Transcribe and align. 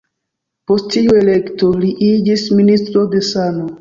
Post 0.69 0.87
tiu 0.95 1.13
elekto, 1.19 1.69
li 1.83 1.91
iĝis 2.09 2.47
Ministro 2.61 3.05
de 3.13 3.23
sano. 3.33 3.69